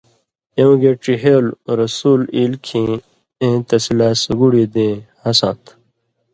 اېوں 0.57 0.75
گے 0.81 0.91
ڇِہېلوۡ 1.03 1.55
(رسول)ایل 1.79 2.53
کھیں 2.65 2.91
اېں 3.41 3.55
تسی 3.67 3.93
لا 3.99 4.09
سُگُڑی 4.21 4.63
دېں/ہساں 4.73 5.55
تھہ۔ 5.63 5.71